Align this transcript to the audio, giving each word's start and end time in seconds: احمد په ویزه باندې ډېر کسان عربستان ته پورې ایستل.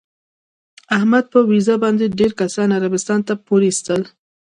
احمد 0.97 1.25
په 1.33 1.39
ویزه 1.49 1.75
باندې 1.83 2.15
ډېر 2.19 2.31
کسان 2.41 2.69
عربستان 2.79 3.19
ته 3.27 3.33
پورې 3.47 3.65
ایستل. 3.71 4.01